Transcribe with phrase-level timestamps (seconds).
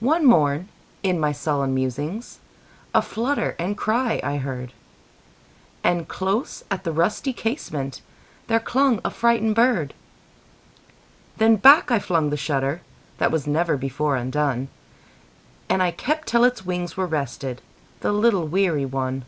[0.00, 0.70] One morn,
[1.02, 4.72] in my sullen musings,A flutter and cry I heard;
[5.84, 9.92] And close at the rusty casementThere clung a frightened bird.
[11.36, 14.68] Then back I flung the shutterThat was never before undone,
[15.68, 17.58] And I kept till its wings were restedThe
[18.04, 19.26] little weary one.